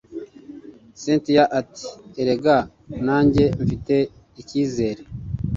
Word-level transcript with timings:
cyntia 0.99 1.43
ati 1.59 1.85
erega 2.21 2.57
nanjye 3.05 3.43
mfite 3.63 3.95
icyizere 4.41 5.01